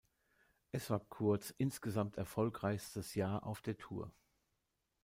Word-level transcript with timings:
Es 0.71 0.89
war 0.89 0.99
Courts 0.99 1.51
insgesamt 1.59 2.17
erfolgreichstes 2.17 3.13
Jahr 3.13 3.45
auf 3.45 3.61
der 3.61 3.77
Tour. 3.77 4.11